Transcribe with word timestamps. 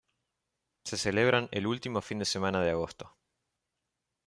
Se 0.83 0.97
celebran 0.97 1.47
el 1.51 1.67
último 1.67 2.01
fin 2.01 2.17
de 2.17 2.25
semana 2.25 2.59
de 2.63 2.71
agosto. 2.71 3.15